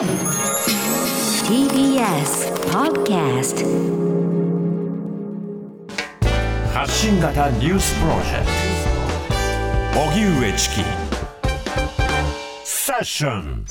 [0.00, 0.08] TBS
[2.72, 3.66] Podcast
[6.72, 8.46] 発信型ニュースプロジェク
[9.92, 10.00] ト。
[10.00, 10.84] 荻上チキ。
[12.64, 13.66] セッション。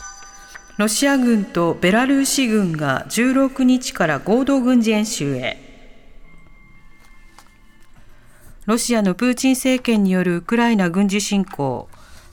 [0.77, 5.57] ロシア軍とベラルーシ軍が16日から合同軍事演習へ。
[8.67, 11.89] ロシアのプーチン政権によるウクライナ軍事侵攻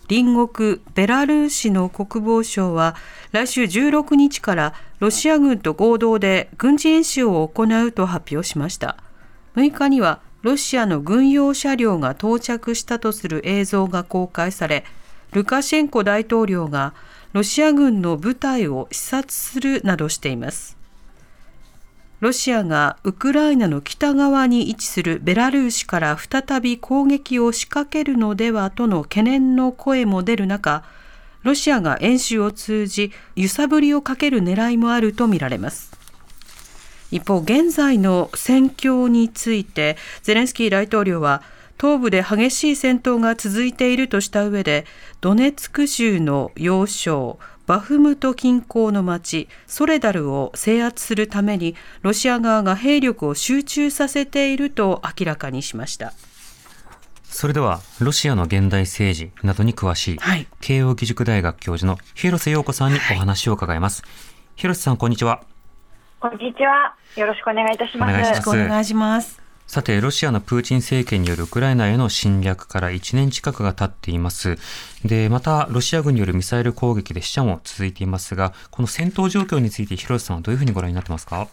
[0.08, 2.94] 隣国ベラルーシの国防省は
[3.32, 8.96] 来週16日からロシア軍と合同で軍事演習を行うと発表しました。
[9.56, 14.84] 6日にはロシアの軍用車両が到着したとする映像が公開され
[15.32, 16.94] ルカシェンコ大統領が
[17.32, 20.75] ロシア軍の部隊を視察するなどしています。
[22.26, 30.82] ロシアがウクライナの北側に位置するベラルーシから再び攻撃を仕掛けるのではとの懸念の声も出る中、
[31.44, 35.96] ロシアが演習を通じ揺さぶりをかける狙いもあるとみられます。
[37.12, 41.44] 一方、現在の戦況について、ゼレンスキー大統領は、
[41.80, 44.84] 東部で激しい戦闘が続いているとした上で、
[45.20, 56.12] ドネツク州の要衝、バフムト近郊の町ソレダルを制圧するためにロシア側が兵力を集中させていると明らかにしました。
[57.24, 64.10] それではロシアの現代政治などに詳しい、はい、慶應義塾大学教授の広瀬陽子さんにお話を伺います、はい、
[64.56, 65.42] 広瀬さんこんにちは。
[66.18, 66.94] こんにちは。
[67.16, 68.12] よろしくお願いいたします。
[68.12, 74.58] よろしくお願いしますさて、ロシアのプーチン政権によるウクライナへの侵略から1年近くが経っています。
[75.04, 81.48] で、また、ロシア軍によるミサイル攻撃で死者も続いていますが、この戦闘状況について広瀬さんはどういうふうにご覧になってますか？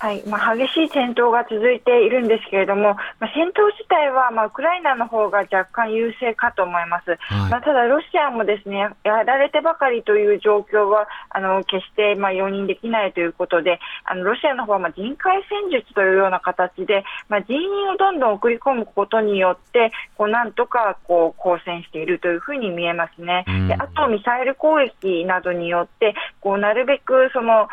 [0.00, 7.10] はい、まあ、激しい戦闘が続いているんですけれども、まあ、戦闘自体は、まあ、ウクライナの方が若干優勢かと思います。
[7.18, 23.44] はい、まあ、ただ、ロシアもですね、やられてばかりという状況は、あの、決して、まあ、容認できないということで、あの、ロシアの方は、まあ、人海戦術というような形で、まあ、人員をどんどん送り込むことによって、こう、なんとか、こう、抗戦しているというふうに見えますね。
[23.66, 27.68] で、あと、ミサイル攻撃などによって、こう、なるべく、その、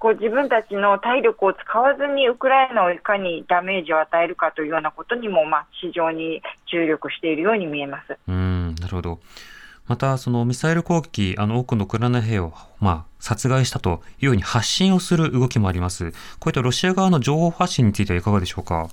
[0.00, 9.20] こう自分たちの体力を使わずにウクライナをいかにダメージを与えるかというようなことにも、まあ、非常に注力しているように見えますうんなるほど。
[9.86, 16.12] また、そのミサイル攻撃、あの多くのウクライナ兵を、まあ、殺害したというように発信をする動きもあります。
[16.38, 18.88] こういったロシア側の情報発信についてはいかがでしょうか？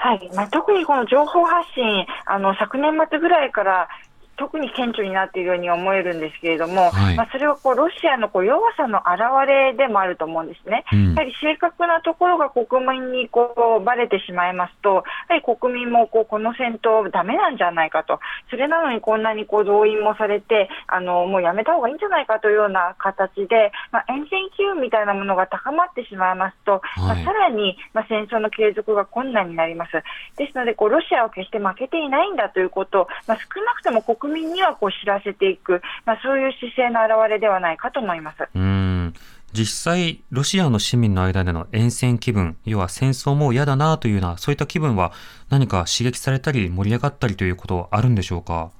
[0.00, 3.88] はいまあ、特にこの情報発信、あの昨年末ぐらいから
[4.38, 29.92] 特に顕著になっているように思えるんですけれども、はい、まあ、それはこうロシアのこう弱さの表れでもあると思うんですね、うん、やはり正確なところが国民にこうばれてしまいますと、やはり国民もこうこの戦闘、だめなんじゃないかと、それなのにこんなにこう動員もされて、あのもうやめた方がいいんじゃないかというような形で、まあ、沿線機運みたいなものが高まってしまいますと、はい、まあ、さらに、まあ、戦争の継続が困難になります。
[30.36, 38.36] ですのでこう、ロシアは決して負けていないんだということを、まあ、少なくとも国国民にはこう知らせていく、まあ、そういう姿勢の表れではないかと思います。
[38.54, 39.14] うん
[39.54, 45.10] 実際、ロシアの市民の間での厭戦気分、要は戦争も嫌だなというような、そういった気分は
[45.48, 48.70] 何か刺激されたり盛り上がったりということはあるんでしょうか？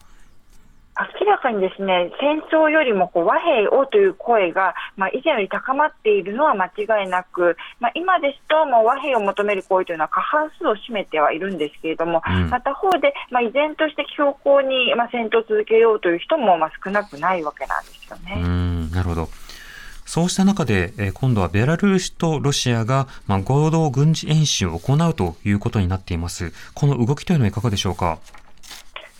[1.21, 18.43] 明らかにですね戦争よりもこう和平をという声が、まあ、以前より高まっているのは間違いなく、まあ、今ですともう和平を求める声というのは過半数を占めてはいるんですけれども、うん、また方で、まあ、依然として強硬に、まあ、戦闘を続けようという人もまあ少なくないわけなんですよね。
[18.45, 19.29] うんなるほど
[20.05, 26.55] そうした中で、え今度はベラルーシとロシアが、まあ、合同軍事演習を行うということになっています。
[26.73, 28.19] この動きというのはいかがでしょうか？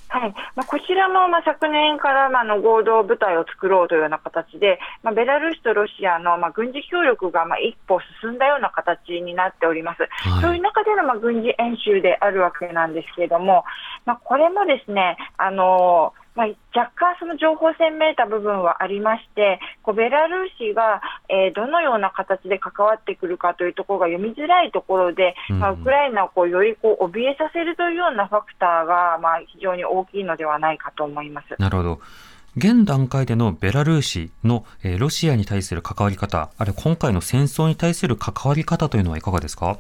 [0.09, 0.35] はい。
[0.57, 13.65] まあ、こちらもまあ昨年からまあの合同部隊を作ろうというような形で、まあ、ベラルーシとロシアのまあ軍事協力がまあ一歩進んだような形になっております、はい、そういう中でのまあ軍事演習であるわけなんですけれども、
[14.07, 31.55] まあ、これもですね、あのーまあ、若干その情報戦めいた部分はありまして、こうベラルーシが、えー、どのような形で関わってくるかというところが読みづらいところで、うん、まあ、ウクライナをこうよりこう怯えさせるというようなファクターが、まあ、非常に大きいのではないかと思います。
[31.59, 32.01] なるほど
[32.57, 39.79] 現段階でのベラルーシの、えー、ロシアに対する関わり方、あるいは今回の戦争に対する関わり方というのはいかがですか？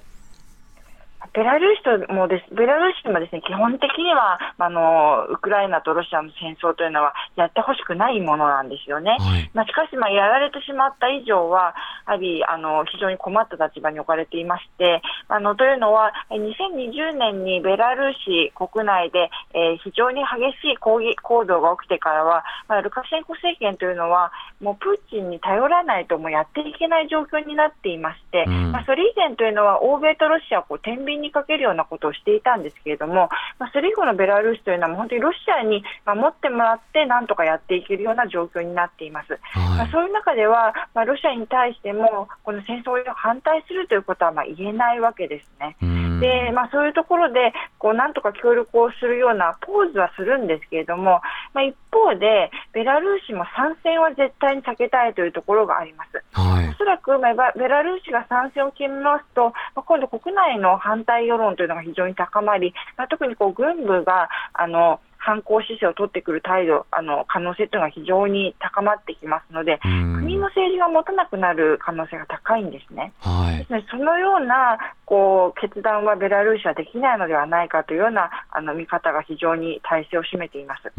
[1.34, 9.16] ベラルーシともですベラルーシもですね基本的にはあのウクライナとロシアの戦争というのはやってほしくないものなんですよね。
[9.18, 11.74] はい、まあ、しかし、まあ、やられてしまった以上は
[12.06, 33.28] やはりあの非常に困った立場に置かれていまして、あのというのは、2020年にベラルーシ国内で、えー、非常に激しい抗議行動が起きてからは、まあ、ルカシェンコ政権というのは、もうプーチンに頼らないともうやっていけない状況になっていまして、うん、まあ、それ以前というのは、欧米とロシアをこう天秤にかけるようなことをしていたんですけれども、
[33.58, 39.32] まあ、それ以降のベラルーシというのは、本当にロシアに守ってもらって、なんとかやっていけるような状況になっています。
[39.32, 45.76] はい、まあ、そういう中では、まあ、ロシアに対しても、この戦争を反対するということはまあ言えないわけですね。
[46.20, 51.20] で、まあ、そういうところで、こうなんとか協力をするようなポーズはするんですけれども、
[51.54, 56.22] まあ、一方で、ベラルーシも参戦は絶対に避けたいというところがあります。
[56.32, 73.12] はい、おそらく、まあ、ベラルーシが参戦を決めますと、まあ、今度国内の反対世論というのが非常に高まり、まあ、特にこう軍部が、あの、反抗姿勢を取ってくる態度、あの可能性というのが非常に高まってきますので、国の政治が持たなくなる可能性が高いんですね。
[73.20, 80.90] はい、そのようなこう決断はベラルーシはできないのではないかというようなあの見方が非常に大勢を占めています。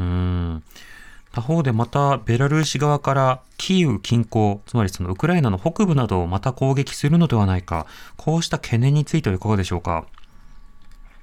[1.31, 10.05] 他方でまたベラルーシ側からキーウ近郊、つまりそのウクライナの北部などをまた攻撃するのではないか、こうした懸念についてはいかがでしょうか？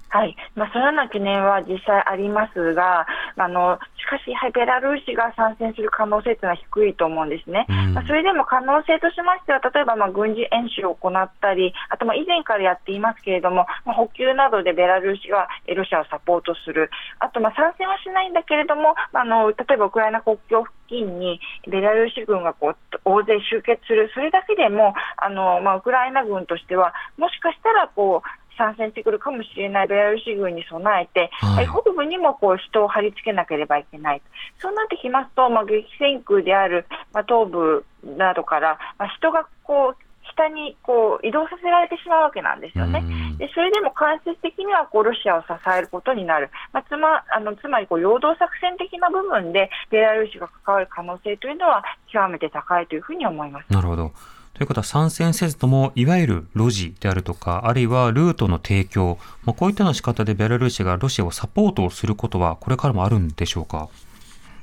[0.08, 0.36] はい。
[0.54, 3.06] まあ、そのような懸念は実際ありますが、
[3.36, 34.22] あのしかし、ベラルーシが参戦する可能性というのは低いと思うんですね、うん、まあ、それでも可能性としましては、例えばまあ軍事演習を行ったり、あとまあ以前からやっていますけれども、まあ、補給などでベラルーシがロシアをサポートする、あとまあ参戦はしないんだけれども、あの例えばウクライナ国境付近にベラルーシ軍がこう大勢集結する、それだけでもあの、まあ、ウクライナ軍としては、もしかしたらこう、参戦してくるかもしれないベラルーシ軍に備えて、はい、北部にもこう人を貼り付けなければいけない、
[34.60, 37.84] そうなってきますと、まあ、激戦区である、まあ、東部
[38.16, 43.02] などから、まあ、人がこう北にこう移動させられてしまうわけなんですよね。
[43.38, 53.72] でそれでも間接的にはこうロシアを支えることになる、まあ、つまあのつまりこう陽動作戦的な部分でベラルーシが関わる可能性というのは極めて高いというふうに思います。
[53.72, 54.12] なるほど
[54.56, 63.90] ということは参戦せずとも、いわゆる路地であるとか、あるいはルートの提供、まあ、こういったような仕方でベラルーシがロシアをサポートすることは、これからもあるんでしょうか？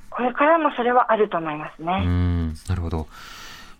[0.09, 2.01] これからもそれはあると思いますね。
[2.03, 3.07] うんなるほど。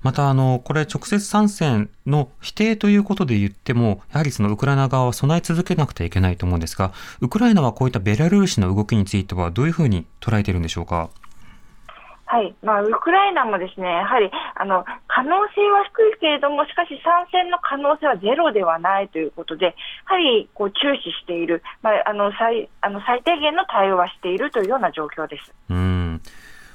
[0.04, 11.10] また、あの、これ直接参戦の否定ということで言っても、やはりそのウクライナ側は備え続けなくてはいけないと思うんですが、ウクライナはこういったベラルーシの動きについてはどういうふうに捉えているんでしょうか？
[12.34, 19.72] はいまあ、ウクライナもですねやはりあの可能性は低いけれども、しかし参戦の可能性はゼロではないということで、や
[20.06, 25.54] はりこう注視している、まあ、あの最あの最低限の対応はしているというような状況です。
[25.70, 26.22] うん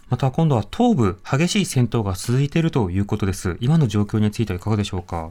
[0.09, 3.57] また今度は東部、激しい戦闘が続いているということです。
[3.61, 5.31] 今の状況についてはいかがでしょうか？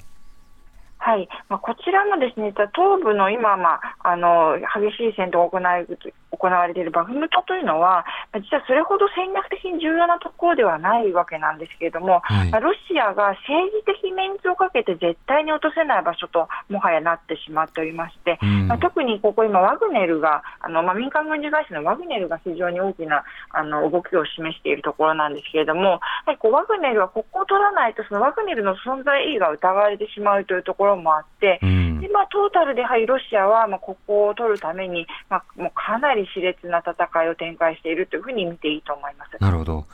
[1.00, 5.98] はい、まあ、こちらもですね、東部の今、まあ、あの激しい戦闘が行われる
[6.32, 39.38] 行われているバフムトというのは、実はそれほど戦略的に重要なところではないわけなんですけれども、はい、ロシアが政治的メンツをかけて絶対に落とせない場所ともはやなってしまっておりまして、うん、まあ、特にここ今、ワグネルが、あのまあ、民間軍事会社のワグネルが非常に大きなあの動きを示しているところなんですけれども、やはりこうワグネルはここを取らないと、そのワグネルの存在意義が疑われてしまうというところもあって、うん、でまあ、トータルでやはりロシアは、まあ、ここを取るために、まあ、もうかなり熾烈な戦いを展開しているというふうに見ていいと思います。
[39.40, 39.86] なるほど。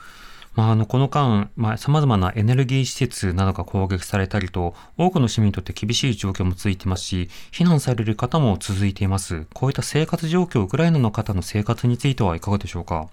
[0.56, 9.46] まあ、あの、この間、まあ、様々なエネルギー施設などが攻撃されたりと、多くの市民にとって厳しい状況も続いていますし、避難される方も続いています。
[9.52, 13.08] こういった生活状況、ウクライナの方の生活についてはいかがでしょうか？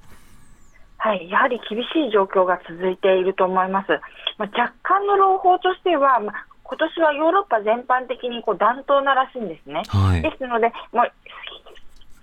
[0.98, 3.88] はい、やはり厳しい状況が続いていると思います。
[4.38, 9.84] まあ、若干の朗報としては、まあ、今年はヨーロッパ全般的にこう暖冬ならしいんですね。
[9.92, 11.12] はい、ですので、まあ、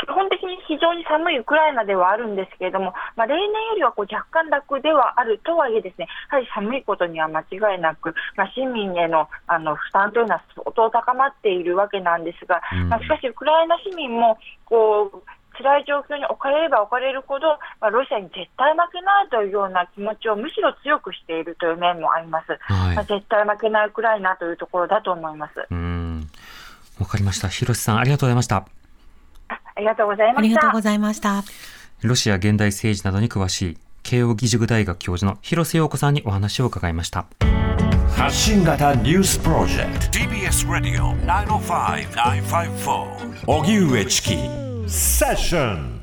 [0.01, 15.23] 基本的に非常に寒いウクライナではあるんですけれども、まあ、例年よりはこう若干楽ではあるとはいえ、ですねやはり寒いことには間違いなく、まあ、市民へのあの負担というのは相当高まっているわけなんですが、まあ、しかし、ウクライナ市民もこう
[15.59, 22.57] 辛い状況に置かれれば置かれるほど、まあ、ロシアに絶対負けないというような気持ちをむしろ強くしているという面もあります。
[22.61, 25.67] はい、まあ、絶対負けないウクライナというところだと思います。
[25.71, 26.29] うん
[27.01, 27.49] わかりました。
[27.49, 28.67] 広瀬さん、ありがとうございました。
[29.49, 30.39] ありがとうございました。
[30.39, 31.45] ありがとうございました。
[32.03, 37.27] ロシア現代政治などに詳しい慶應義塾大学教授の広瀬陽子さんにお話を伺いました。
[38.17, 41.15] 発信型ニュースプロジェクト TBS ラディオ
[41.47, 44.58] 905-954おぎゅう
[44.89, 45.98] Session.